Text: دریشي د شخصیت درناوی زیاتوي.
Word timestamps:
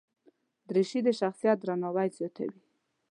دریشي 0.69 0.99
د 1.03 1.09
شخصیت 1.19 1.57
درناوی 1.59 2.07
زیاتوي. 2.17 2.61